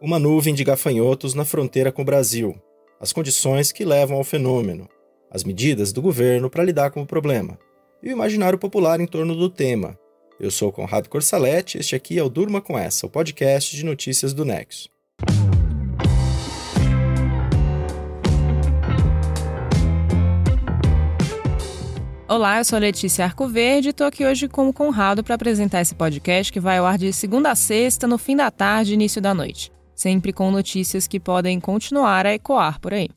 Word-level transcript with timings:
uma 0.00 0.18
nuvem 0.18 0.54
de 0.54 0.64
gafanhotos 0.64 1.34
na 1.34 1.44
fronteira 1.44 1.92
com 1.92 2.00
o 2.00 2.04
Brasil, 2.04 2.56
as 2.98 3.12
condições 3.12 3.70
que 3.70 3.84
levam 3.84 4.16
ao 4.16 4.24
fenômeno, 4.24 4.88
as 5.30 5.44
medidas 5.44 5.92
do 5.92 6.00
governo 6.00 6.48
para 6.48 6.64
lidar 6.64 6.90
com 6.90 7.02
o 7.02 7.06
problema 7.06 7.58
e 8.02 8.08
o 8.08 8.12
imaginário 8.12 8.58
popular 8.58 8.98
em 8.98 9.06
torno 9.06 9.36
do 9.36 9.50
tema. 9.50 9.98
Eu 10.40 10.50
sou 10.50 10.72
Conrado 10.72 11.10
Corsaletti, 11.10 11.76
este 11.76 11.94
aqui 11.94 12.18
é 12.18 12.22
o 12.22 12.30
Durma 12.30 12.62
com 12.62 12.78
Essa, 12.78 13.04
o 13.04 13.10
podcast 13.10 13.76
de 13.76 13.84
notícias 13.84 14.32
do 14.32 14.42
Nexo. 14.42 14.88
Olá, 22.26 22.58
eu 22.58 22.64
sou 22.64 22.78
Letícia 22.78 23.24
Arcoverde 23.26 23.88
e 23.88 23.90
estou 23.90 24.06
aqui 24.06 24.24
hoje 24.24 24.48
com 24.48 24.66
o 24.66 24.72
Conrado 24.72 25.22
para 25.22 25.34
apresentar 25.34 25.82
esse 25.82 25.94
podcast 25.94 26.50
que 26.50 26.60
vai 26.60 26.78
ao 26.78 26.86
ar 26.86 26.96
de 26.96 27.12
segunda 27.12 27.50
a 27.50 27.54
sexta, 27.54 28.06
no 28.06 28.16
fim 28.16 28.34
da 28.34 28.50
tarde 28.50 28.92
e 28.92 28.94
início 28.94 29.20
da 29.20 29.34
noite. 29.34 29.70
Sempre 30.00 30.32
com 30.32 30.50
notícias 30.50 31.06
que 31.06 31.20
podem 31.20 31.60
continuar 31.60 32.24
a 32.24 32.32
ecoar 32.32 32.80
por 32.80 32.94
aí. 32.94 33.10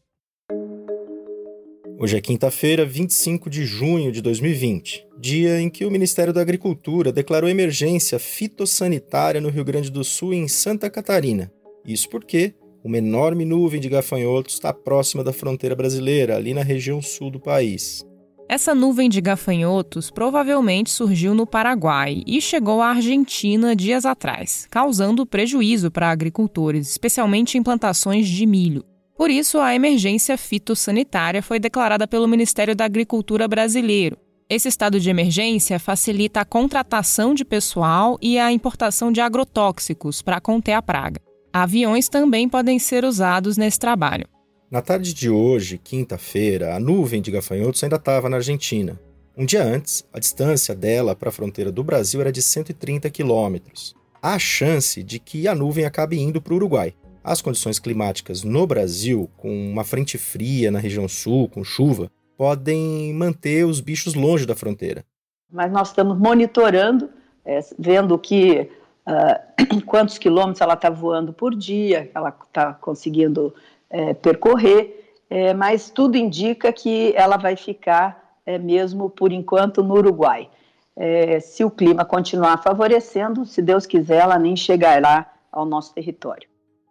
Hoje 1.97 2.17
é 2.17 2.19
quinta-feira, 2.19 2.85
25 2.85 3.49
de 3.49 3.63
junho 3.65 4.11
de 4.11 4.21
2020, 4.21 5.07
dia 5.17 5.61
em 5.61 5.69
que 5.69 5.85
o 5.85 5.89
Ministério 5.89 6.33
da 6.33 6.41
Agricultura 6.41 7.13
declarou 7.13 7.49
emergência 7.49 8.19
fitossanitária 8.19 9.39
no 9.39 9.47
Rio 9.47 9.63
Grande 9.63 9.89
do 9.89 10.03
Sul 10.03 10.33
e 10.33 10.37
em 10.37 10.49
Santa 10.49 10.89
Catarina. 10.89 11.49
Isso 11.85 12.09
porque 12.09 12.53
uma 12.83 12.97
enorme 12.97 13.45
nuvem 13.45 13.79
de 13.79 13.87
gafanhotos 13.87 14.55
está 14.55 14.73
próxima 14.73 15.23
da 15.23 15.31
fronteira 15.31 15.77
brasileira, 15.77 16.35
ali 16.35 16.53
na 16.53 16.63
região 16.63 17.01
sul 17.01 17.31
do 17.31 17.39
país. 17.39 18.05
Essa 18.47 18.75
nuvem 18.75 19.09
de 19.09 19.21
gafanhotos 19.21 20.11
provavelmente 20.11 20.91
surgiu 20.91 21.33
no 21.33 21.47
Paraguai 21.47 22.21
e 22.27 22.41
chegou 22.41 22.81
à 22.81 22.89
Argentina 22.89 23.75
dias 23.75 24.05
atrás, 24.05 24.67
causando 24.69 25.25
prejuízo 25.25 25.89
para 25.89 26.11
agricultores, 26.11 26.91
especialmente 26.91 27.57
em 27.57 27.63
plantações 27.63 28.27
de 28.27 28.45
milho. 28.45 28.83
Por 29.17 29.29
isso, 29.29 29.59
a 29.59 29.73
emergência 29.73 30.37
fitossanitária 30.37 31.41
foi 31.41 31.59
declarada 31.59 32.07
pelo 32.07 32.27
Ministério 32.27 32.75
da 32.75 32.85
Agricultura 32.85 33.47
brasileiro. 33.47 34.17
Esse 34.49 34.67
estado 34.67 34.99
de 34.99 35.09
emergência 35.09 35.79
facilita 35.79 36.41
a 36.41 36.45
contratação 36.45 37.33
de 37.33 37.45
pessoal 37.45 38.17
e 38.21 38.37
a 38.37 38.51
importação 38.51 39.11
de 39.11 39.21
agrotóxicos 39.21 40.21
para 40.21 40.41
conter 40.41 40.73
a 40.73 40.81
praga. 40.81 41.19
Aviões 41.51 42.09
também 42.09 42.49
podem 42.49 42.77
ser 42.77 43.05
usados 43.05 43.57
nesse 43.57 43.79
trabalho. 43.79 44.27
Na 44.73 44.81
tarde 44.81 45.13
de 45.13 45.29
hoje, 45.29 45.77
quinta-feira, 45.77 46.75
a 46.75 46.79
nuvem 46.79 47.21
de 47.21 47.29
gafanhotos 47.29 47.83
ainda 47.83 47.97
estava 47.97 48.27
na 48.27 48.37
Argentina. 48.37 48.99
Um 49.37 49.45
dia 49.45 49.63
antes, 49.63 50.03
a 50.11 50.17
distância 50.17 50.73
dela 50.73 51.15
para 51.15 51.29
a 51.29 51.31
fronteira 51.31 51.71
do 51.71 51.83
Brasil 51.83 52.19
era 52.19 52.31
de 52.31 52.41
130 52.41 53.07
quilômetros. 53.11 53.95
Há 54.19 54.39
chance 54.39 55.03
de 55.03 55.19
que 55.19 55.47
a 55.47 55.53
nuvem 55.53 55.85
acabe 55.85 56.19
indo 56.19 56.41
para 56.41 56.53
o 56.53 56.55
Uruguai. 56.55 56.95
As 57.23 57.39
condições 57.39 57.77
climáticas 57.77 58.43
no 58.43 58.65
Brasil, 58.65 59.29
com 59.37 59.71
uma 59.71 59.83
frente 59.83 60.17
fria 60.17 60.71
na 60.71 60.79
região 60.79 61.07
sul, 61.07 61.47
com 61.47 61.63
chuva, 61.63 62.09
podem 62.35 63.13
manter 63.13 63.67
os 63.67 63.79
bichos 63.79 64.15
longe 64.15 64.47
da 64.47 64.55
fronteira. 64.55 65.05
Mas 65.51 65.71
nós 65.71 65.89
estamos 65.89 66.17
monitorando, 66.17 67.11
é, 67.45 67.59
vendo 67.77 68.17
que 68.17 68.67
uh, 69.07 69.81
quantos 69.85 70.17
quilômetros 70.17 70.61
ela 70.61 70.73
está 70.73 70.89
voando 70.89 71.31
por 71.31 71.53
dia, 71.53 72.09
ela 72.15 72.29
está 72.29 72.73
conseguindo 72.73 73.53
é, 73.93 74.13
percorrer, 74.15 75.05
é, 75.29 75.53
mas 75.53 75.91
tudo 75.91 76.17
indica 76.17 76.73
que 76.73 77.13
ela 77.15 77.37
vai 77.37 77.55
ficar 77.55 78.37
é, 78.45 78.57
mesmo 78.57 79.09
por 79.09 79.31
enquanto 79.31 79.83
no 79.83 79.93
Uruguai. 79.93 80.49
É, 80.95 81.39
se 81.39 81.63
o 81.63 81.71
clima 81.71 82.03
continuar 82.03 82.61
favorecendo, 82.61 83.45
se 83.45 83.61
Deus 83.61 83.85
quiser, 83.85 84.21
ela 84.21 84.37
nem 84.37 84.55
chegará 84.55 85.31
ao 85.51 85.65
nosso 85.65 85.93
território. 85.93 86.47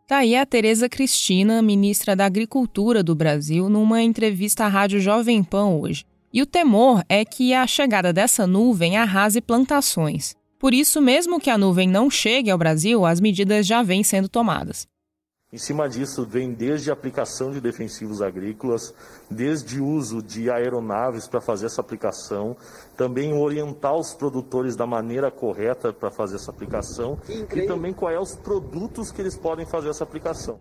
Tá 0.07 0.19
aí 0.19 0.37
a 0.37 0.47
Tereza 0.47 0.89
Cristina, 0.89 1.63
ministra 1.63 2.15
da 2.15 2.25
Agricultura 2.25 3.03
do 3.03 3.15
Brasil, 3.15 3.69
numa 3.69 4.03
entrevista 4.03 4.65
à 4.65 4.69
Rádio 4.69 5.01
Jovem 5.01 5.43
Pan 5.43 5.67
hoje. 5.67 6.05
E 6.33 6.41
o 6.41 6.47
temor 6.47 7.03
é 7.09 7.25
que 7.25 7.53
a 7.53 7.67
chegada 7.67 8.13
dessa 8.13 8.47
nuvem 8.47 8.97
arrase 8.97 9.41
plantações. 9.41 10.35
Por 10.59 10.73
isso, 10.73 11.01
mesmo 11.01 11.41
que 11.41 11.51
a 11.51 11.59
nuvem 11.59 11.89
não 11.89 12.09
chegue 12.09 12.51
ao 12.51 12.59
Brasil, 12.59 13.05
as 13.05 13.21
medidas 13.21 13.67
já 13.67 13.83
vêm 13.83 14.03
sendo 14.03 14.29
tomadas. 14.29 14.87
Em 15.55 15.59
cima 15.59 15.87
disso, 15.87 16.25
vem 16.25 16.55
desde 16.55 16.89
a 16.89 16.95
aplicação 16.95 17.51
de 17.53 17.61
defensivos 17.61 18.23
agrícolas, 18.23 18.95
desde 19.31 19.79
o 19.83 19.87
uso 19.87 20.23
de 20.23 20.51
aeronaves 20.51 21.29
para 21.29 21.43
fazer 21.43 21.67
essa 21.67 21.83
aplicação, 21.83 22.57
também 22.97 23.35
orientar 23.35 23.95
os 23.95 24.15
produtores 24.15 24.77
da 24.77 24.87
maneira 24.87 25.31
correta 25.31 25.93
para 25.93 26.11
fazer 26.11 26.37
essa 26.37 26.51
aplicação 26.51 27.19
e 27.29 27.67
também 27.67 27.93
quais 27.93 28.15
são 28.15 28.23
os 28.23 28.35
produtos 28.35 29.13
que 29.13 29.21
eles 29.21 29.37
podem 29.37 29.67
fazer 29.67 29.91
essa 29.91 30.05
aplicação. 30.05 30.59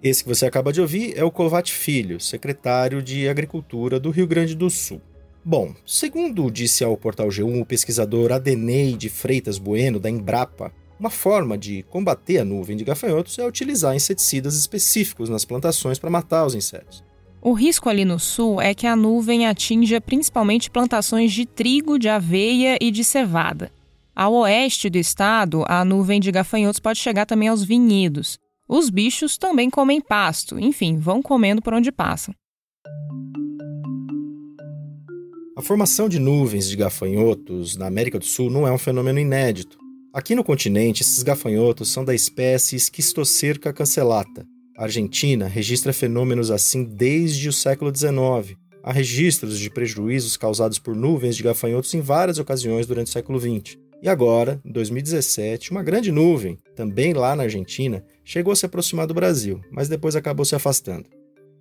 Esse 0.00 0.22
que 0.22 0.28
você 0.28 0.46
acaba 0.46 0.72
de 0.72 0.80
ouvir 0.80 1.18
é 1.18 1.24
o 1.24 1.32
Covat 1.32 1.72
Filho, 1.72 2.20
secretário 2.20 3.02
de 3.02 3.28
Agricultura 3.28 3.98
do 3.98 4.10
Rio 4.10 4.28
Grande 4.28 4.54
do 4.54 4.70
Sul. 4.70 5.00
Bom, 5.44 5.74
segundo 5.84 6.48
disse 6.48 6.84
ao 6.84 6.96
portal 6.96 7.26
G1 7.26 7.60
o 7.60 7.66
pesquisador 7.66 8.30
Adenei 8.30 8.96
de 8.96 9.08
Freitas 9.08 9.58
Bueno, 9.58 9.98
da 9.98 10.08
Embrapa, 10.08 10.72
uma 10.98 11.10
forma 11.10 11.56
de 11.56 11.84
combater 11.84 12.38
a 12.38 12.44
nuvem 12.44 12.76
de 12.76 12.84
gafanhotos 12.84 13.38
é 13.38 13.46
utilizar 13.46 13.94
inseticidas 13.94 14.56
específicos 14.56 15.28
nas 15.28 15.44
plantações 15.44 15.98
para 15.98 16.10
matar 16.10 16.44
os 16.44 16.54
insetos. 16.54 17.04
O 17.40 17.52
risco 17.52 17.88
ali 17.88 18.04
no 18.04 18.18
sul 18.18 18.60
é 18.60 18.74
que 18.74 18.86
a 18.86 18.96
nuvem 18.96 19.46
atinja 19.46 20.00
principalmente 20.00 20.70
plantações 20.70 21.32
de 21.32 21.46
trigo, 21.46 21.98
de 21.98 22.08
aveia 22.08 22.76
e 22.80 22.90
de 22.90 23.04
cevada. 23.04 23.70
Ao 24.14 24.32
oeste 24.34 24.90
do 24.90 24.98
estado, 24.98 25.64
a 25.68 25.84
nuvem 25.84 26.18
de 26.18 26.32
gafanhotos 26.32 26.80
pode 26.80 26.98
chegar 26.98 27.24
também 27.26 27.48
aos 27.48 27.62
vinhedos. 27.62 28.36
Os 28.68 28.90
bichos 28.90 29.38
também 29.38 29.70
comem 29.70 30.00
pasto, 30.00 30.58
enfim, 30.58 30.98
vão 30.98 31.22
comendo 31.22 31.62
por 31.62 31.72
onde 31.72 31.92
passam. 31.92 32.34
A 35.56 35.62
formação 35.62 36.08
de 36.08 36.18
nuvens 36.18 36.68
de 36.68 36.76
gafanhotos 36.76 37.76
na 37.76 37.86
América 37.86 38.18
do 38.18 38.24
Sul 38.24 38.50
não 38.50 38.66
é 38.66 38.72
um 38.72 38.78
fenômeno 38.78 39.20
inédito. 39.20 39.78
Aqui 40.10 40.34
no 40.34 40.42
continente, 40.42 41.02
esses 41.02 41.22
gafanhotos 41.22 41.90
são 41.90 42.02
da 42.02 42.14
espécie 42.14 42.80
Schistocerca 42.80 43.74
cancellata. 43.74 44.46
A 44.74 44.84
Argentina 44.84 45.46
registra 45.46 45.92
fenômenos 45.92 46.50
assim 46.50 46.82
desde 46.82 47.46
o 47.46 47.52
século 47.52 47.94
XIX. 47.94 48.56
Há 48.82 48.90
registros 48.90 49.58
de 49.58 49.68
prejuízos 49.68 50.34
causados 50.36 50.78
por 50.78 50.96
nuvens 50.96 51.36
de 51.36 51.42
gafanhotos 51.42 51.92
em 51.92 52.00
várias 52.00 52.38
ocasiões 52.38 52.86
durante 52.86 53.08
o 53.08 53.12
século 53.12 53.38
XX. 53.38 53.76
E 54.02 54.08
agora, 54.08 54.58
em 54.64 54.72
2017, 54.72 55.72
uma 55.72 55.82
grande 55.82 56.10
nuvem, 56.10 56.56
também 56.74 57.12
lá 57.12 57.36
na 57.36 57.42
Argentina, 57.42 58.02
chegou 58.24 58.52
a 58.52 58.56
se 58.56 58.64
aproximar 58.64 59.06
do 59.06 59.14
Brasil, 59.14 59.60
mas 59.70 59.90
depois 59.90 60.16
acabou 60.16 60.44
se 60.44 60.54
afastando. 60.54 61.17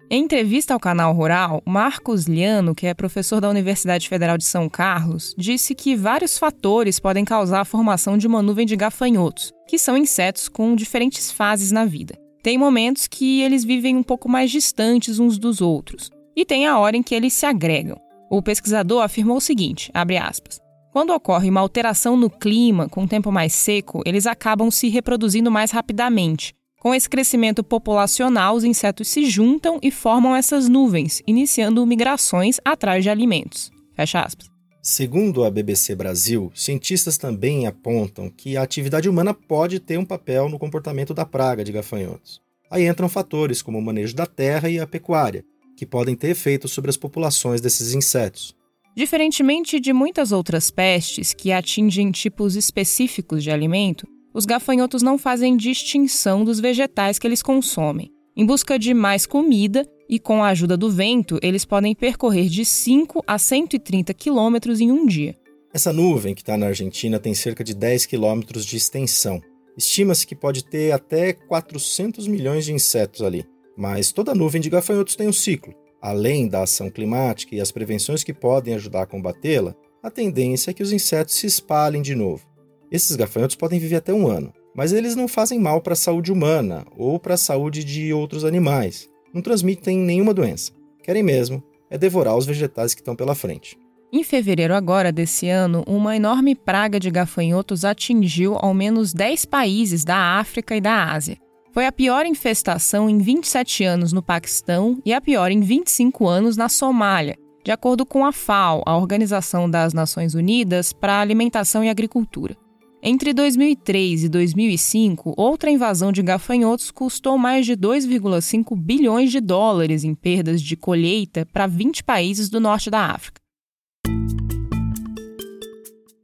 Em 0.10 0.24
entrevista 0.24 0.74
ao 0.74 0.80
canal 0.80 1.14
Rural, 1.14 1.62
Marcos 1.66 2.28
Liano, 2.28 2.74
que 2.74 2.88
é 2.88 2.94
professor 2.94 3.42
da 3.42 3.50
Universidade 3.50 4.08
Federal 4.08 4.38
de 4.38 4.46
São 4.46 4.70
Carlos, 4.70 5.36
disse 5.38 5.76
que 5.76 5.98
vários 5.98 6.38
fatores 6.38 6.98
podem 6.98 7.26
causar 7.26 7.60
a 7.60 7.66
formação 7.66 8.18
de 8.18 8.26
uma 8.26 8.42
nuvem 8.42 8.66
de 8.66 8.78
gafanhotos, 8.78 9.52
que 9.68 9.78
são 9.78 9.98
insetos 9.98 10.48
com 10.48 10.76
diferentes 10.76 11.30
fases 11.30 11.74
na 11.74 11.84
vida. 11.84 12.18
Tem 12.42 12.58
momentos 12.58 13.06
que 13.06 13.42
eles 13.42 13.66
vivem 13.66 13.98
um 13.98 14.04
pouco 14.04 14.30
mais 14.30 14.50
distantes 14.50 15.20
uns 15.20 15.38
dos 15.38 15.60
outros, 15.60 16.10
e 16.34 16.46
tem 16.46 16.68
a 16.68 16.80
hora 16.80 16.96
em 16.96 17.04
que 17.04 17.14
eles 17.14 17.34
se 17.34 17.46
agregam. 17.46 17.98
O 18.32 18.42
pesquisador 18.42 19.04
afirmou 19.04 19.38
o 19.38 19.42
seguinte, 19.42 19.92
aspas, 19.94 20.58
quando 20.94 21.14
ocorre 21.14 21.50
uma 21.50 21.60
alteração 21.60 22.16
no 22.16 22.30
clima, 22.30 22.88
com 22.88 23.06
tempo 23.06 23.30
mais 23.30 23.52
seco, 23.52 24.02
eles 24.06 24.26
acabam 24.26 24.72
se 24.72 24.88
reproduzindo 24.88 25.52
mais 25.52 25.72
rapidamente, 25.72 26.54
com 26.80 26.94
esse 26.94 27.10
crescimento 27.10 27.64
populacional, 27.64 28.56
os 28.56 28.64
insetos 28.64 29.08
se 29.08 29.26
juntam 29.26 29.80
e 29.82 29.92
formam 29.92 30.36
essas 30.36 30.70
nuvens, 30.70 31.22
iniciando 31.28 31.86
migrações 31.86 32.60
atrás 32.64 33.04
de 33.04 33.10
alimentos. 33.10 33.72
Fecha 33.96 34.22
aspas. 34.22 34.48
Segundo 34.82 35.44
a 35.44 35.52
BBC 35.52 35.96
Brasil, 35.96 36.50
cientistas 36.56 37.18
também 37.18 37.68
apontam 37.68 38.30
que 38.30 38.56
a 38.56 38.62
atividade 38.62 39.10
humana 39.10 39.34
pode 39.34 39.82
ter 39.82 40.00
um 40.00 40.06
papel 40.06 40.48
no 40.48 40.58
comportamento 40.58 41.14
da 41.14 41.26
praga 41.26 41.62
de 41.62 41.74
gafanhotos. 41.74 42.40
Aí 42.72 42.88
entram 42.88 43.10
fatores 43.10 43.62
como 43.62 43.78
o 43.78 43.82
manejo 43.82 44.16
da 44.16 44.26
terra 44.26 44.70
e 44.70 44.80
a 44.80 44.88
pecuária, 44.88 45.44
que 45.76 45.86
podem 45.86 46.16
ter 46.16 46.30
efeitos 46.30 46.72
sobre 46.72 46.90
as 46.90 46.96
populações 46.96 47.60
desses 47.60 47.94
insetos. 47.94 48.56
Diferentemente 48.96 49.80
de 49.80 49.92
muitas 49.92 50.32
outras 50.32 50.72
pestes 50.72 51.34
que 51.34 51.52
atingem 51.52 52.10
tipos 52.10 52.56
específicos 52.56 53.44
de 53.44 53.52
alimento, 53.52 54.08
os 54.38 54.46
gafanhotos 54.46 55.02
não 55.02 55.18
fazem 55.18 55.58
distinção 55.58 56.46
dos 56.46 56.60
vegetais 56.60 57.18
que 57.18 57.26
eles 57.26 57.42
consomem. 57.42 58.12
Em 58.36 58.46
busca 58.46 58.78
de 58.78 58.94
mais 58.94 59.26
comida 59.26 59.84
e 60.08 60.20
com 60.20 60.44
a 60.44 60.50
ajuda 60.50 60.78
do 60.78 60.92
vento, 60.92 61.40
eles 61.42 61.66
podem 61.66 61.96
percorrer 61.96 62.48
de 62.48 62.64
5 62.64 63.24
a 63.26 63.40
130 63.40 64.14
quilômetros 64.14 64.80
em 64.80 64.92
um 64.92 65.08
dia. 65.08 65.36
Essa 65.74 65.92
nuvem 65.92 66.36
que 66.36 66.44
está 66.44 66.56
na 66.56 66.68
Argentina 66.68 67.20
tem 67.20 67.34
cerca 67.34 67.64
de 67.64 67.74
10 67.74 68.06
quilômetros 68.06 68.64
de 68.64 68.78
extensão. 68.78 69.42
Estima-se 69.76 70.28
que 70.28 70.36
pode 70.36 70.64
ter 70.64 70.92
até 70.92 71.34
400 71.34 72.28
milhões 72.28 72.64
de 72.66 72.74
insetos 72.74 73.24
ali. 73.24 73.44
Mas 73.76 74.12
toda 74.12 74.36
nuvem 74.36 74.62
de 74.62 74.70
gafanhotos 74.70 75.16
tem 75.16 75.28
um 75.28 75.34
ciclo. 75.34 75.74
Além 76.00 76.48
da 76.48 76.62
ação 76.62 76.92
climática 76.92 77.56
e 77.56 77.60
as 77.60 77.72
prevenções 77.72 78.24
que 78.24 78.36
podem 78.36 78.76
ajudar 78.76 79.02
a 79.02 79.08
combatê-la, 79.08 79.76
a 80.04 80.12
tendência 80.12 80.70
é 80.70 80.74
que 80.76 80.84
os 80.84 80.94
insetos 80.94 81.34
se 81.34 81.48
espalhem 81.48 82.04
de 82.04 82.14
novo. 82.14 82.47
Esses 82.92 83.16
gafanhotos 83.16 83.56
podem 83.56 83.80
viver 83.80 83.98
até 83.98 84.14
um 84.14 84.28
ano, 84.28 84.54
mas 84.76 84.94
eles 84.94 85.16
não 85.16 85.28
fazem 85.28 85.60
mal 85.60 85.82
para 85.82 85.94
a 85.94 85.98
saúde 85.98 86.32
humana 86.32 86.86
ou 86.96 87.20
para 87.20 87.34
a 87.34 87.38
saúde 87.38 87.84
de 87.84 88.14
outros 88.14 88.46
animais. 88.46 89.10
Não 89.34 89.42
transmitem 89.42 89.98
nenhuma 89.98 90.34
doença. 90.34 90.72
Querem 91.04 91.24
mesmo 91.24 91.64
é 91.90 91.98
devorar 91.98 92.36
os 92.36 92.46
vegetais 92.46 92.94
que 92.94 93.02
estão 93.02 93.16
pela 93.16 93.36
frente. 93.36 93.78
Em 94.12 94.24
fevereiro 94.24 94.74
agora 94.74 95.12
desse 95.12 95.50
ano, 95.50 95.84
uma 95.86 96.16
enorme 96.16 96.56
praga 96.56 97.00
de 97.00 97.12
gafanhotos 97.12 97.84
atingiu 97.84 98.56
ao 98.58 98.74
menos 98.74 99.14
10 99.14 99.46
países 99.46 100.06
da 100.06 100.40
África 100.40 100.76
e 100.76 100.82
da 100.82 101.12
Ásia. 101.12 101.38
Foi 101.74 101.86
a 101.86 101.92
pior 101.92 102.26
infestação 102.26 103.10
em 103.10 103.18
27 103.18 103.84
anos 103.84 104.14
no 104.14 104.24
Paquistão 104.24 105.00
e 105.06 105.14
a 105.14 105.20
pior 105.20 105.52
em 105.52 105.60
25 105.60 106.28
anos 106.28 106.56
na 106.56 106.70
Somália, 106.70 107.38
de 107.64 107.72
acordo 107.72 108.06
com 108.06 108.26
a 108.26 108.32
FAO, 108.32 108.82
a 108.86 108.98
Organização 108.98 109.70
das 109.70 109.94
Nações 109.94 110.34
Unidas 110.34 110.94
para 110.94 111.16
a 111.16 111.22
Alimentação 111.22 111.84
e 111.84 111.90
Agricultura. 111.90 112.56
Entre 113.02 113.32
2003 113.32 114.24
e 114.24 114.30
2005, 114.30 115.34
outra 115.38 115.70
invasão 115.70 116.12
de 116.12 116.24
gafanhotos 116.24 116.90
custou 116.90 117.38
mais 117.38 117.66
de 117.66 117.74
2,5 117.74 118.76
bilhões 118.76 119.32
de 119.32 119.40
dólares 119.40 120.04
em 120.04 120.16
perdas 120.16 120.62
de 120.62 120.76
colheita 120.76 121.46
para 121.46 121.68
20 121.68 122.04
países 122.04 122.50
do 122.50 122.60
norte 122.60 122.90
da 122.90 123.12
África. 123.12 123.40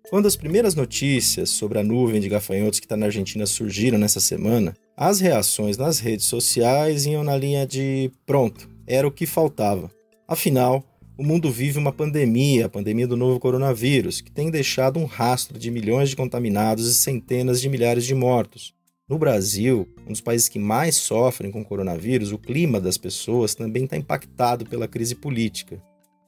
Quando 0.10 0.28
as 0.28 0.36
primeiras 0.36 0.74
notícias 0.74 1.52
sobre 1.52 1.78
a 1.78 1.84
nuvem 1.84 2.20
de 2.20 2.28
gafanhotos 2.28 2.80
que 2.80 2.86
está 2.86 2.98
na 2.98 3.06
Argentina 3.06 3.46
surgiram 3.46 4.00
nessa 4.00 4.20
semana, 4.20 4.76
as 4.98 5.20
reações 5.20 5.78
nas 5.78 6.00
redes 6.00 6.26
sociais 6.26 7.06
iam 7.06 7.24
na 7.24 7.38
linha 7.38 7.68
de 7.68 8.12
pronto, 8.26 8.68
era 8.88 9.08
o 9.08 9.12
que 9.12 9.26
faltava. 9.26 9.92
Afinal, 10.28 10.84
o 11.18 11.24
mundo 11.24 11.52
vive 11.52 11.78
uma 11.78 11.92
pandemia, 11.92 12.66
a 12.66 12.70
pandemia 12.70 13.08
do 13.08 13.16
novo 13.16 13.40
coronavírus, 13.40 14.20
que 14.20 14.32
tem 14.32 14.50
deixado 14.50 15.00
um 15.00 15.06
rastro 15.06 15.60
de 15.60 15.70
milhões 15.70 16.10
de 16.10 16.16
contaminados 16.16 16.88
e 16.88 16.96
centenas 16.96 17.62
de 17.62 17.70
milhares 17.70 18.06
de 18.06 18.16
mortos. 18.16 18.74
No 19.08 19.18
Brasil, 19.18 19.88
um 20.08 20.12
dos 20.12 20.22
países 20.22 20.50
que 20.50 20.58
mais 20.58 20.96
sofrem 20.96 21.52
com 21.52 21.62
o 21.62 21.66
coronavírus, 21.66 22.32
o 22.32 22.38
clima 22.38 22.80
das 22.80 22.98
pessoas 22.98 23.54
também 23.54 23.84
está 23.84 23.96
impactado 23.96 24.66
pela 24.66 24.88
crise 24.88 25.14
política. 25.14 25.82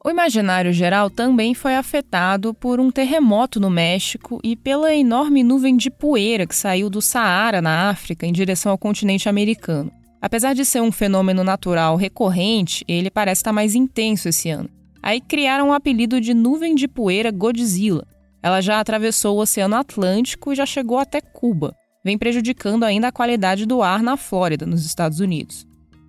O 0.03 0.09
imaginário 0.09 0.71
geral 0.71 1.09
também 1.09 1.55
foi 1.55 1.75
afetado 1.75 2.53
por 2.53 2.79
um 2.79 2.91
terremoto 2.91 3.59
no 3.59 3.71
México 3.71 4.39
e 4.43 4.55
pela 4.55 4.93
enorme 4.93 5.41
nuvem 5.41 5.75
de 5.75 5.89
poeira 5.89 6.45
que 6.45 6.55
saiu 6.55 6.91
do 6.91 7.01
Saara, 7.01 7.59
na 7.59 7.89
África, 7.89 8.23
em 8.23 8.31
direção 8.31 8.71
ao 8.71 8.77
continente 8.77 9.27
americano. 9.27 9.91
Apesar 10.25 10.55
de 10.55 10.65
ser 10.65 10.81
um 10.81 10.91
fenômeno 10.91 11.43
natural 11.43 11.95
recorrente, 11.95 12.83
ele 12.87 13.11
parece 13.11 13.41
estar 13.41 13.53
mais 13.53 13.75
intenso 13.75 14.27
esse 14.27 14.49
ano. 14.49 14.67
Aí 14.99 15.21
criaram 15.21 15.69
o 15.69 15.71
apelido 15.71 16.19
de 16.19 16.33
nuvem 16.33 16.73
de 16.73 16.87
poeira 16.87 17.29
Godzilla. 17.29 18.07
Ela 18.41 18.59
já 18.59 18.79
atravessou 18.79 19.37
o 19.37 19.41
Oceano 19.41 19.75
Atlântico 19.75 20.51
e 20.51 20.55
já 20.55 20.65
chegou 20.65 20.97
até 20.97 21.21
Cuba. 21.21 21.75
Vem 22.03 22.17
prejudicando 22.17 22.85
ainda 22.85 23.09
a 23.09 23.11
qualidade 23.11 23.67
do 23.67 23.83
ar 23.83 24.01
na 24.01 24.17
Flórida, 24.17 24.65
nos 24.65 24.83
Estados 24.83 25.19
Unidos. 25.19 25.63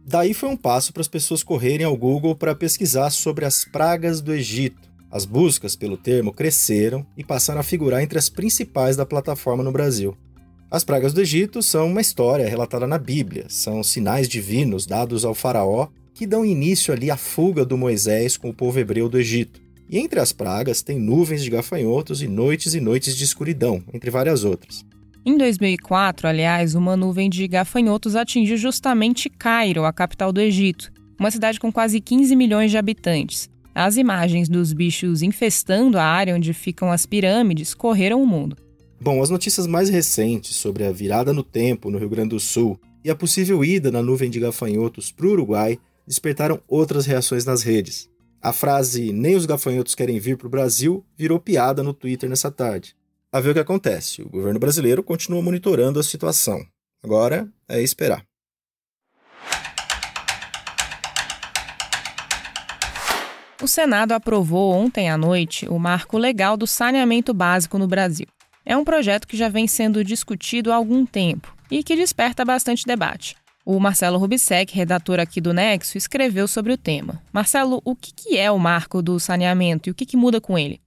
Daí 0.07 0.33
foi 0.33 0.49
um 0.49 0.57
passo 0.57 0.95
para 0.95 1.03
as 1.03 1.09
pessoas 1.09 1.45
correrem 1.45 1.85
ao 1.85 1.95
Google 1.95 2.35
para 2.35 2.55
pesquisar 2.55 3.11
sobre 3.11 3.45
as 3.45 3.67
pragas 3.67 4.23
do 4.23 4.33
Egito. 4.33 4.89
As 5.11 5.27
buscas 5.27 5.77
pelo 5.77 5.99
termo 5.99 6.33
cresceram 6.33 7.07
e 7.19 7.23
passaram 7.23 7.61
a 7.61 7.63
figurar 7.63 8.03
entre 8.03 8.19
as 8.19 8.31
principais 8.31 8.97
da 8.97 9.05
plataforma 9.05 9.63
no 9.63 9.73
Brasil. 9.73 10.17
As 10.69 10.83
pragas 10.83 11.13
do 11.13 11.21
Egito 11.21 11.63
são 11.63 11.87
uma 11.87 12.01
história 12.01 12.49
relatada 12.49 12.89
na 12.89 12.99
Bíblia, 12.99 13.47
são 13.49 13.85
sinais 13.85 14.29
divinos 14.29 14.85
dados 14.85 15.25
ao 15.25 15.33
faraó 15.33 15.87
que 16.13 16.27
dão 16.27 16.45
início 16.45 16.93
ali 16.93 17.09
à 17.09 17.17
fuga 17.17 17.65
do 17.65 17.79
Moisés 17.79 18.37
com 18.37 18.49
o 18.49 18.55
povo 18.55 18.81
hebreu 18.81 19.09
do 19.09 19.17
Egito. 19.17 19.61
E 19.89 19.97
entre 19.97 20.19
as 20.19 20.33
pragas 20.33 20.83
tem 20.83 20.99
nuvens 20.99 21.45
de 21.45 21.51
gafanhotos 21.51 22.21
e 22.21 22.27
noites 22.27 22.75
e 22.75 22.81
noites 22.81 23.17
de 23.17 23.23
escuridão, 23.23 23.81
entre 23.95 24.11
várias 24.11 24.43
outras. 24.43 24.85
Em 25.25 25.39
2004, 25.39 26.27
aliás, 26.27 26.75
uma 26.75 26.97
nuvem 26.97 27.31
de 27.31 27.47
gafanhotos 27.47 28.17
atingiu 28.17 28.57
justamente 28.57 29.31
Cairo, 29.31 29.85
a 29.85 29.93
capital 29.93 30.33
do 30.33 30.41
Egito, 30.41 30.91
uma 31.19 31.31
cidade 31.31 31.61
com 31.61 31.71
quase 31.71 32.01
15 32.01 32.35
milhões 32.35 32.73
de 32.73 32.79
habitantes. 32.79 33.49
As 33.73 33.97
imagens 33.97 34.49
dos 34.49 34.73
bichos 34.73 35.23
infestando 35.23 35.97
a 35.97 36.05
área 36.05 36.35
onde 36.35 36.53
ficam 36.53 36.91
as 36.91 37.07
pirâmides 37.07 37.73
correram 37.73 38.21
o 38.21 38.27
mundo. 38.27 38.66
Bom, 38.99 39.23
as 39.23 39.29
notícias 39.29 39.67
mais 39.67 39.89
recentes 39.91 40.57
sobre 40.57 40.85
a 40.85 40.91
virada 40.91 41.33
no 41.33 41.43
tempo 41.43 41.91
no 41.91 41.99
Rio 41.99 42.09
Grande 42.09 42.31
do 42.31 42.41
Sul 42.41 42.81
e 43.05 43.11
a 43.11 43.15
possível 43.15 43.65
ida 43.65 43.91
na 43.91 44.03
nuvem 44.03 44.31
de 44.31 44.41
gafanhotos 44.41 45.13
para 45.13 45.27
o 45.27 45.31
Uruguai 45.31 45.79
despertaram 46.07 46.61
outras 46.67 47.05
reações 47.05 47.45
nas 47.45 47.63
redes. 47.63 48.09
A 48.41 48.53
frase 48.53 49.13
nem 49.13 49.37
os 49.37 49.45
gafanhotos 49.45 49.95
querem 49.95 50.19
vir 50.19 50.37
para 50.37 50.47
o 50.47 50.51
Brasil 50.51 51.05
virou 51.17 51.39
piada 51.39 51.83
no 51.83 51.93
Twitter 51.93 52.29
nessa 52.29 52.51
tarde. 52.51 52.97
A 53.31 53.39
ver 53.39 53.51
o 53.51 53.55
que 53.55 53.61
acontece. 53.61 54.23
O 54.23 54.31
governo 54.31 54.59
brasileiro 54.59 55.03
continua 55.03 55.43
monitorando 55.43 56.01
a 56.01 56.03
situação. 56.03 56.65
Agora 57.03 57.49
é 57.69 57.83
esperar. 57.83 58.25
O 63.63 63.67
Senado 63.67 64.13
aprovou 64.13 64.73
ontem 64.73 65.11
à 65.11 65.19
noite 65.19 65.69
o 65.69 65.79
marco 65.79 66.17
legal 66.17 66.57
do 66.57 66.67
saneamento 66.67 67.35
básico 67.35 67.79
no 67.79 67.87
Brasil. 67.87 68.27
É 68.69 68.77
um 68.77 68.83
projeto 68.83 69.29
que 69.29 69.37
já 69.37 69.49
vem 69.49 69.69
sendo 69.69 70.03
discutido 70.03 70.73
há 70.73 70.75
algum 70.75 71.07
tempo 71.07 71.57
e 71.71 71.85
que 71.85 71.95
desperta 71.95 72.45
bastante 72.45 72.85
debate. 72.85 73.37
O 73.65 73.79
Marcelo 73.79 74.19
Rubissec, 74.19 74.75
redator 74.75 75.21
aqui 75.21 75.41
do 75.41 75.53
Nexo, 75.53 75.97
escreveu 75.97 76.49
sobre 76.49 76.73
o 76.73 76.77
tema. 76.77 77.23
Marcelo, 77.33 77.81
o 77.85 77.95
que 77.95 78.37
é 78.37 78.51
o 78.51 78.59
marco 78.59 79.01
do 79.01 79.21
saneamento 79.21 79.89
e 79.89 79.93
o 79.93 79.95
que 79.95 80.17
muda 80.17 80.41
com 80.41 80.59
ele? 80.59 80.81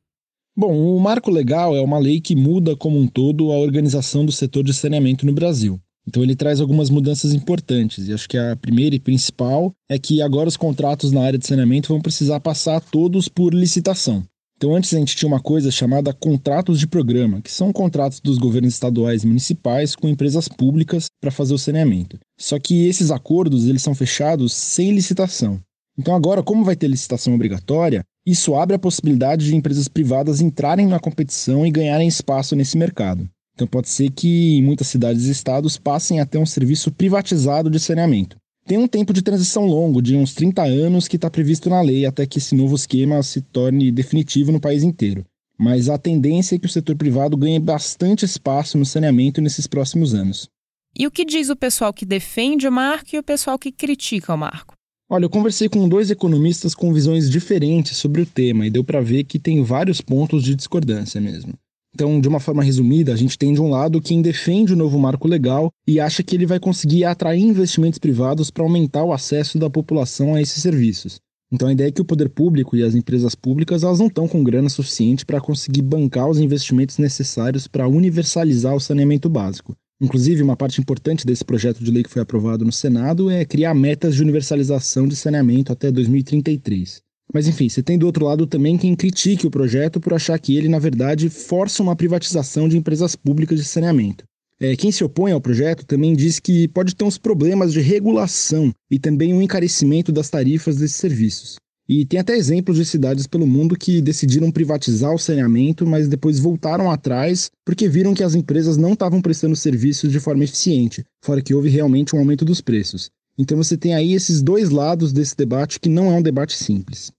Bom, 0.57 0.77
o 0.77 0.99
marco 0.99 1.31
legal 1.31 1.73
é 1.73 1.79
uma 1.79 1.97
lei 1.97 2.19
que 2.19 2.35
muda 2.35 2.75
como 2.75 2.99
um 2.99 3.07
todo 3.07 3.49
a 3.53 3.57
organização 3.57 4.25
do 4.25 4.31
setor 4.33 4.65
de 4.65 4.73
saneamento 4.73 5.25
no 5.25 5.31
Brasil. 5.31 5.79
Então 6.05 6.21
ele 6.21 6.35
traz 6.35 6.59
algumas 6.59 6.89
mudanças 6.89 7.33
importantes, 7.33 8.09
e 8.09 8.13
acho 8.13 8.27
que 8.27 8.37
a 8.37 8.57
primeira 8.57 8.95
e 8.95 8.99
principal 8.99 9.73
é 9.87 9.97
que 9.97 10.21
agora 10.21 10.49
os 10.49 10.57
contratos 10.57 11.13
na 11.13 11.21
área 11.21 11.39
de 11.39 11.47
saneamento 11.47 11.89
vão 11.89 12.01
precisar 12.01 12.41
passar 12.41 12.81
todos 12.81 13.29
por 13.29 13.53
licitação. 13.53 14.25
Então, 14.59 14.75
antes 14.75 14.93
a 14.93 14.97
gente 14.97 15.15
tinha 15.15 15.29
uma 15.29 15.39
coisa 15.39 15.71
chamada 15.71 16.11
contratos 16.11 16.81
de 16.81 16.85
programa, 16.85 17.41
que 17.41 17.49
são 17.49 17.71
contratos 17.71 18.19
dos 18.19 18.37
governos 18.37 18.73
estaduais 18.73 19.23
e 19.23 19.27
municipais 19.27 19.95
com 19.95 20.09
empresas 20.09 20.49
públicas 20.49 21.05
para 21.21 21.31
fazer 21.31 21.53
o 21.53 21.57
saneamento. 21.57 22.19
Só 22.37 22.59
que 22.59 22.85
esses 22.85 23.09
acordos 23.09 23.65
eles 23.65 23.81
são 23.81 23.95
fechados 23.95 24.51
sem 24.51 24.91
licitação. 24.91 25.61
Então, 25.97 26.13
agora, 26.13 26.43
como 26.43 26.65
vai 26.65 26.75
ter 26.75 26.89
licitação 26.89 27.33
obrigatória, 27.35 28.03
isso 28.25 28.53
abre 28.53 28.75
a 28.75 28.79
possibilidade 28.79 29.45
de 29.45 29.55
empresas 29.55 29.87
privadas 29.87 30.41
entrarem 30.41 30.87
na 30.87 30.99
competição 30.99 31.65
e 31.65 31.71
ganharem 31.71 32.09
espaço 32.09 32.53
nesse 32.53 32.77
mercado. 32.77 33.29
Então, 33.55 33.65
pode 33.65 33.87
ser 33.87 34.11
que 34.11 34.57
em 34.57 34.61
muitas 34.61 34.87
cidades 34.87 35.27
e 35.27 35.31
estados 35.31 35.77
passem 35.77 36.19
a 36.19 36.25
ter 36.25 36.37
um 36.37 36.45
serviço 36.45 36.91
privatizado 36.91 37.69
de 37.69 37.79
saneamento. 37.79 38.35
Tem 38.69 38.77
um 38.77 38.87
tempo 38.87 39.11
de 39.11 39.23
transição 39.23 39.65
longo, 39.65 39.99
de 39.99 40.15
uns 40.15 40.35
30 40.35 40.61
anos, 40.61 41.07
que 41.07 41.15
está 41.15 41.27
previsto 41.27 41.71
na 41.71 41.81
lei 41.81 42.05
até 42.05 42.27
que 42.27 42.37
esse 42.37 42.53
novo 42.53 42.75
esquema 42.75 43.23
se 43.23 43.41
torne 43.41 43.91
definitivo 43.91 44.51
no 44.51 44.59
país 44.59 44.83
inteiro. 44.83 45.25
Mas 45.57 45.89
a 45.89 45.97
tendência 45.97 46.55
é 46.55 46.59
que 46.59 46.67
o 46.67 46.69
setor 46.69 46.95
privado 46.95 47.35
ganhe 47.35 47.59
bastante 47.59 48.25
espaço 48.25 48.77
no 48.77 48.85
saneamento 48.85 49.41
nesses 49.41 49.65
próximos 49.65 50.13
anos. 50.13 50.47
E 50.95 51.07
o 51.07 51.09
que 51.09 51.25
diz 51.25 51.49
o 51.49 51.55
pessoal 51.55 51.91
que 51.91 52.05
defende 52.05 52.67
o 52.67 52.71
marco 52.71 53.15
e 53.15 53.17
o 53.17 53.23
pessoal 53.23 53.57
que 53.57 53.71
critica 53.71 54.35
o 54.35 54.37
marco? 54.37 54.75
Olha, 55.09 55.25
eu 55.25 55.31
conversei 55.31 55.67
com 55.67 55.89
dois 55.89 56.11
economistas 56.11 56.75
com 56.75 56.93
visões 56.93 57.27
diferentes 57.27 57.97
sobre 57.97 58.21
o 58.21 58.25
tema 58.27 58.67
e 58.67 58.69
deu 58.69 58.83
para 58.83 59.01
ver 59.01 59.23
que 59.23 59.39
tem 59.39 59.63
vários 59.63 59.99
pontos 59.99 60.43
de 60.43 60.53
discordância 60.53 61.19
mesmo. 61.19 61.55
Então, 61.99 62.21
de 62.21 62.29
uma 62.29 62.39
forma 62.39 62.63
resumida, 62.63 63.11
a 63.11 63.15
gente 63.17 63.37
tem 63.37 63.51
de 63.51 63.59
um 63.59 63.69
lado 63.69 63.99
quem 63.99 64.21
defende 64.21 64.71
o 64.71 64.75
novo 64.77 64.97
marco 64.97 65.27
legal 65.27 65.69
e 65.85 65.99
acha 65.99 66.23
que 66.23 66.33
ele 66.33 66.45
vai 66.45 66.57
conseguir 66.57 67.03
atrair 67.03 67.43
investimentos 67.43 67.99
privados 67.99 68.49
para 68.49 68.63
aumentar 68.63 69.03
o 69.03 69.11
acesso 69.11 69.59
da 69.59 69.69
população 69.69 70.33
a 70.33 70.41
esses 70.41 70.63
serviços. 70.63 71.19
Então, 71.51 71.67
a 71.67 71.73
ideia 71.73 71.89
é 71.89 71.91
que 71.91 71.99
o 71.99 72.05
poder 72.05 72.29
público 72.29 72.77
e 72.77 72.83
as 72.83 72.95
empresas 72.95 73.35
públicas 73.35 73.83
elas 73.83 73.99
não 73.99 74.07
estão 74.07 74.29
com 74.29 74.41
grana 74.41 74.69
suficiente 74.69 75.25
para 75.25 75.41
conseguir 75.41 75.81
bancar 75.81 76.29
os 76.29 76.39
investimentos 76.39 76.97
necessários 76.97 77.67
para 77.67 77.85
universalizar 77.85 78.73
o 78.73 78.79
saneamento 78.79 79.27
básico. 79.27 79.75
Inclusive, 79.99 80.41
uma 80.41 80.55
parte 80.55 80.79
importante 80.79 81.25
desse 81.25 81.43
projeto 81.43 81.83
de 81.83 81.91
lei 81.91 82.03
que 82.03 82.09
foi 82.09 82.21
aprovado 82.21 82.63
no 82.63 82.71
Senado 82.71 83.29
é 83.29 83.43
criar 83.43 83.73
metas 83.73 84.15
de 84.15 84.21
universalização 84.21 85.05
de 85.05 85.17
saneamento 85.17 85.73
até 85.73 85.91
2033. 85.91 87.08
Mas 87.33 87.47
enfim, 87.47 87.69
você 87.69 87.83
tem 87.83 87.97
do 87.97 88.05
outro 88.05 88.25
lado 88.25 88.47
também 88.47 88.77
quem 88.77 88.95
critique 88.95 89.45
o 89.45 89.51
projeto 89.51 89.99
por 89.99 90.13
achar 90.13 90.37
que 90.39 90.57
ele, 90.57 90.67
na 90.67 90.79
verdade, 90.79 91.29
força 91.29 91.83
uma 91.83 91.95
privatização 91.95 92.67
de 92.67 92.77
empresas 92.77 93.15
públicas 93.15 93.59
de 93.59 93.65
saneamento. 93.65 94.23
É, 94.59 94.75
quem 94.75 94.91
se 94.91 95.03
opõe 95.03 95.31
ao 95.31 95.39
projeto 95.39 95.85
também 95.85 96.13
diz 96.13 96.39
que 96.39 96.67
pode 96.67 96.93
ter 96.93 97.05
uns 97.05 97.17
problemas 97.17 97.71
de 97.71 97.79
regulação 97.79 98.73
e 98.91 98.99
também 98.99 99.33
um 99.33 99.41
encarecimento 99.41 100.11
das 100.11 100.29
tarifas 100.29 100.75
desses 100.75 100.97
serviços. 100.97 101.55
E 101.87 102.05
tem 102.05 102.19
até 102.19 102.37
exemplos 102.37 102.77
de 102.77 102.85
cidades 102.85 103.25
pelo 103.25 103.47
mundo 103.47 103.75
que 103.75 104.01
decidiram 104.01 104.51
privatizar 104.51 105.11
o 105.13 105.17
saneamento, 105.17 105.87
mas 105.87 106.07
depois 106.07 106.37
voltaram 106.37 106.91
atrás 106.91 107.49
porque 107.65 107.87
viram 107.87 108.13
que 108.13 108.23
as 108.23 108.35
empresas 108.35 108.77
não 108.77 108.93
estavam 108.93 109.21
prestando 109.21 109.55
serviços 109.55 110.11
de 110.11 110.19
forma 110.19 110.43
eficiente, 110.43 111.03
fora 111.23 111.41
que 111.41 111.53
houve 111.53 111.69
realmente 111.69 112.15
um 112.15 112.19
aumento 112.19 112.43
dos 112.43 112.61
preços. 112.61 113.09
Então 113.37 113.57
você 113.57 113.77
tem 113.77 113.95
aí 113.95 114.13
esses 114.13 114.41
dois 114.41 114.69
lados 114.69 115.13
desse 115.13 115.35
debate 115.35 115.79
que 115.79 115.89
não 115.89 116.11
é 116.11 116.15
um 116.15 116.21
debate 116.21 116.55
simples. 116.55 117.11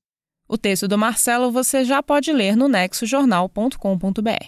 O 0.52 0.58
texto 0.58 0.88
do 0.88 0.98
Marcelo 0.98 1.52
você 1.52 1.84
já 1.84 2.02
pode 2.02 2.32
ler 2.32 2.56
no 2.56 2.66
nexojornal.com.br. 2.66 4.46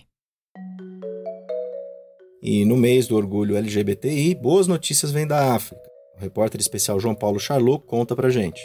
E 2.42 2.64
no 2.64 2.76
mês 2.76 3.06
do 3.06 3.14
orgulho 3.14 3.56
LGBTI, 3.56 4.34
boas 4.34 4.66
notícias 4.66 5.12
vêm 5.12 5.28
da 5.28 5.54
África. 5.54 5.80
O 6.16 6.20
repórter 6.20 6.60
especial 6.60 6.98
João 6.98 7.14
Paulo 7.14 7.38
Charlot 7.38 7.86
conta 7.86 8.16
pra 8.16 8.30
gente. 8.30 8.60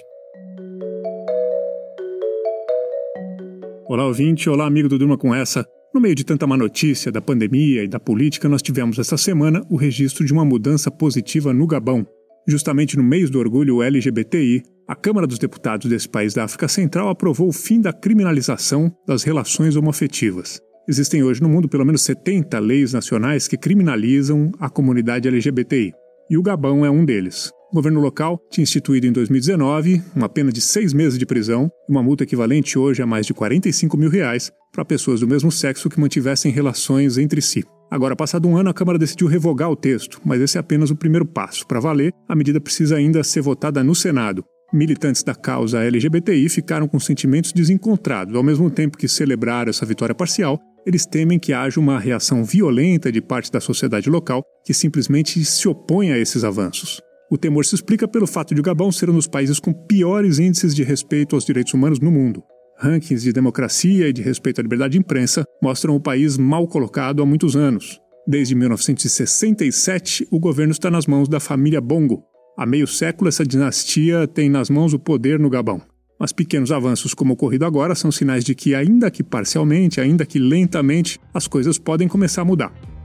Olá, 3.85 4.07
ouvinte. 4.07 4.49
Olá, 4.49 4.65
amigo 4.65 4.89
do 4.89 4.97
Durma 4.97 5.15
com 5.15 5.35
essa. 5.35 5.63
No 5.93 6.01
meio 6.01 6.15
de 6.15 6.23
tanta 6.23 6.47
má 6.47 6.57
notícia 6.57 7.11
da 7.11 7.21
pandemia 7.21 7.83
e 7.83 7.87
da 7.87 7.99
política, 7.99 8.49
nós 8.49 8.63
tivemos 8.63 8.97
esta 8.97 9.15
semana 9.15 9.63
o 9.69 9.75
registro 9.75 10.25
de 10.25 10.33
uma 10.33 10.43
mudança 10.43 10.89
positiva 10.89 11.53
no 11.53 11.67
Gabão. 11.67 12.03
Justamente 12.47 12.95
no 12.95 13.03
mês 13.03 13.29
do 13.29 13.39
orgulho 13.39 13.83
LGBTI, 13.83 14.63
a 14.87 14.95
Câmara 14.95 15.27
dos 15.27 15.37
Deputados 15.37 15.89
desse 15.89 16.07
país 16.07 16.33
da 16.33 16.45
África 16.45 16.69
Central 16.69 17.09
aprovou 17.09 17.49
o 17.49 17.53
fim 17.53 17.81
da 17.81 17.91
criminalização 17.91 18.89
das 19.05 19.23
relações 19.23 19.75
homoafetivas. 19.75 20.61
Existem 20.87 21.21
hoje 21.21 21.41
no 21.41 21.49
mundo 21.49 21.67
pelo 21.67 21.83
menos 21.83 22.03
70 22.03 22.57
leis 22.59 22.93
nacionais 22.93 23.49
que 23.49 23.57
criminalizam 23.57 24.49
a 24.57 24.69
comunidade 24.69 25.27
LGBTI, 25.27 25.91
e 26.29 26.37
o 26.37 26.41
Gabão 26.41 26.85
é 26.85 26.89
um 26.89 27.03
deles. 27.03 27.51
O 27.69 27.75
governo 27.75 27.99
local 27.99 28.39
tinha 28.49 28.63
instituído 28.63 29.05
em 29.05 29.11
2019 29.11 30.01
uma 30.15 30.29
pena 30.29 30.49
de 30.49 30.61
seis 30.61 30.93
meses 30.93 31.19
de 31.19 31.25
prisão 31.25 31.69
e 31.89 31.91
uma 31.91 32.01
multa 32.01 32.23
equivalente 32.23 32.79
hoje 32.79 33.01
a 33.01 33.05
mais 33.05 33.25
de 33.25 33.33
45 33.33 33.97
mil 33.97 34.09
reais 34.09 34.49
para 34.71 34.85
pessoas 34.85 35.19
do 35.19 35.27
mesmo 35.27 35.51
sexo 35.51 35.89
que 35.89 35.99
mantivessem 35.99 36.49
relações 36.49 37.17
entre 37.17 37.41
si. 37.41 37.65
Agora, 37.89 38.15
passado 38.15 38.47
um 38.47 38.57
ano, 38.57 38.69
a 38.69 38.73
Câmara 38.73 38.99
decidiu 38.99 39.27
revogar 39.27 39.71
o 39.71 39.75
texto, 39.75 40.19
mas 40.25 40.41
esse 40.41 40.57
é 40.57 40.59
apenas 40.59 40.91
o 40.91 40.95
primeiro 40.95 41.25
passo. 41.25 41.65
Para 41.65 41.79
valer, 41.79 42.11
a 42.27 42.35
medida 42.35 42.59
precisa 42.59 42.97
ainda 42.97 43.23
ser 43.23 43.41
votada 43.41 43.83
no 43.83 43.95
Senado. 43.95 44.43
Militantes 44.73 45.23
da 45.23 45.33
causa 45.33 45.83
LGBTI 45.83 46.49
ficaram 46.49 46.89
com 46.89 46.99
sentimentos 46.99 47.53
desencontrados. 47.53 48.35
Ao 48.35 48.43
mesmo 48.43 48.69
tempo 48.69 48.97
que 48.97 49.07
celebraram 49.07 49.69
essa 49.69 49.85
vitória 49.85 50.13
parcial, 50.13 50.59
eles 50.85 51.05
temem 51.05 51.39
que 51.39 51.53
haja 51.53 51.79
uma 51.79 51.97
reação 51.97 52.43
violenta 52.43 53.09
de 53.09 53.21
parte 53.21 53.49
da 53.49 53.61
sociedade 53.61 54.09
local 54.09 54.43
que 54.65 54.73
simplesmente 54.73 55.43
se 55.45 55.67
opõe 55.69 56.11
a 56.11 56.17
esses 56.17 56.43
avanços. 56.43 57.01
O 57.31 57.37
temor 57.37 57.65
se 57.65 57.75
explica 57.75 58.07
pelo 58.07 58.27
fato 58.27 58.53
de 58.53 58.59
o 58.59 58.63
Gabão 58.63 58.91
ser 58.91 59.09
um 59.09 59.15
dos 59.15 59.27
países 59.27 59.59
com 59.59 59.71
piores 59.71 60.39
índices 60.39 60.75
de 60.75 60.83
respeito 60.83 61.35
aos 61.35 61.45
direitos 61.45 61.73
humanos 61.73 61.99
no 61.99 62.11
mundo. 62.11 62.43
Rankings 62.79 63.23
de 63.23 63.33
democracia 63.33 64.07
e 64.07 64.13
de 64.13 64.21
respeito 64.21 64.59
à 64.59 64.63
liberdade 64.63 64.93
de 64.93 64.99
imprensa 64.99 65.43
mostram 65.61 65.95
o 65.95 65.99
país 65.99 66.37
mal 66.37 66.67
colocado 66.67 67.21
há 67.23 67.25
muitos 67.25 67.55
anos. 67.55 67.99
Desde 68.27 68.53
1967, 68.53 70.27
o 70.29 70.39
governo 70.39 70.71
está 70.71 70.91
nas 70.91 71.07
mãos 71.07 71.27
da 71.27 71.39
família 71.39 71.81
Bongo. 71.81 72.23
Há 72.57 72.65
meio 72.65 72.85
século, 72.85 73.29
essa 73.29 73.45
dinastia 73.45 74.27
tem 74.27 74.49
nas 74.49 74.69
mãos 74.69 74.93
o 74.93 74.99
poder 74.99 75.39
no 75.39 75.49
Gabão. 75.49 75.81
Mas 76.19 76.31
pequenos 76.31 76.71
avanços 76.71 77.13
como 77.13 77.33
ocorrido 77.33 77.65
agora 77.65 77.95
são 77.95 78.11
sinais 78.11 78.43
de 78.43 78.53
que, 78.53 78.75
ainda 78.75 79.09
que 79.09 79.23
parcialmente, 79.23 80.01
ainda 80.01 80.25
que 80.25 80.39
lentamente, 80.39 81.19
as 81.33 81.47
coisas 81.47 81.77
podem 81.77 82.07
começar 82.07 82.41
a 82.41 82.45
mudar 82.45 82.96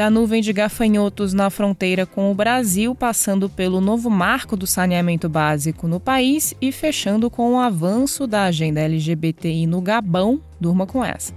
da 0.00 0.08
nuvem 0.08 0.40
de 0.40 0.50
gafanhotos 0.50 1.34
na 1.34 1.50
fronteira 1.50 2.06
com 2.06 2.30
o 2.30 2.34
Brasil, 2.34 2.94
passando 2.94 3.50
pelo 3.50 3.82
novo 3.82 4.08
marco 4.08 4.56
do 4.56 4.66
saneamento 4.66 5.28
básico 5.28 5.86
no 5.86 6.00
país 6.00 6.54
e 6.58 6.72
fechando 6.72 7.28
com 7.28 7.52
o 7.52 7.58
avanço 7.58 8.26
da 8.26 8.44
agenda 8.44 8.80
LGBTI 8.80 9.66
no 9.66 9.82
Gabão. 9.82 10.40
Durma 10.58 10.86
com 10.86 11.04
essa. 11.04 11.34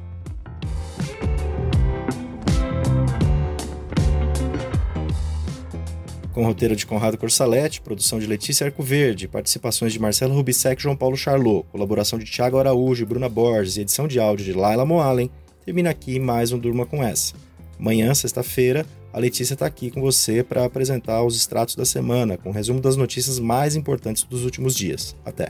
Com 6.31 6.45
roteiro 6.45 6.73
de 6.73 6.85
Conrado 6.85 7.17
Corsaletti, 7.17 7.81
produção 7.81 8.17
de 8.17 8.25
Letícia 8.25 8.67
Arcoverde, 8.67 9.27
participações 9.27 9.91
de 9.91 9.99
Marcelo 9.99 10.33
Rubissec 10.33 10.79
e 10.79 10.83
João 10.83 10.95
Paulo 10.95 11.17
Charlot, 11.17 11.65
colaboração 11.69 12.17
de 12.17 12.23
Tiago 12.23 12.57
Araújo 12.57 13.03
e 13.03 13.05
Bruna 13.05 13.27
Borges 13.27 13.75
e 13.75 13.81
edição 13.81 14.07
de 14.07 14.21
áudio 14.21 14.45
de 14.45 14.53
Laila 14.53 14.85
Moalen, 14.85 15.29
termina 15.65 15.89
aqui 15.89 16.17
mais 16.17 16.53
um 16.53 16.57
Durma 16.57 16.85
com 16.85 17.03
essa. 17.03 17.33
Amanhã, 17.79 18.13
sexta-feira, 18.13 18.85
a 19.11 19.19
Letícia 19.19 19.53
está 19.53 19.65
aqui 19.65 19.91
com 19.91 20.01
você 20.01 20.43
para 20.43 20.65
apresentar 20.65 21.23
os 21.23 21.35
extratos 21.35 21.75
da 21.75 21.85
semana, 21.85 22.37
com 22.37 22.49
um 22.49 22.53
resumo 22.53 22.79
das 22.79 22.95
notícias 22.95 23.39
mais 23.39 23.75
importantes 23.75 24.23
dos 24.23 24.43
últimos 24.43 24.75
dias. 24.75 25.15
Até! 25.25 25.49